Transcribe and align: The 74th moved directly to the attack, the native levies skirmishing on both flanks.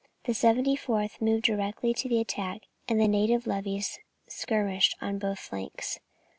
The 0.25 0.31
74th 0.31 1.21
moved 1.21 1.43
directly 1.43 1.93
to 1.93 2.09
the 2.09 2.19
attack, 2.19 2.61
the 2.87 3.07
native 3.07 3.45
levies 3.45 3.99
skirmishing 4.27 4.97
on 4.99 5.19
both 5.19 5.37
flanks. 5.37 5.99